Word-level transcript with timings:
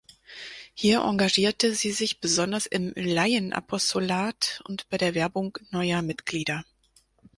Hier 0.73 1.01
engagierte 1.01 1.75
sie 1.75 1.91
sich 1.91 2.19
besonders 2.21 2.65
im 2.65 2.91
Laienapostolat 2.95 4.63
und 4.67 4.89
bei 4.89 4.97
der 4.97 5.13
Werbung 5.13 5.59
neuer 5.69 6.01
Mitglieder. 6.01 6.65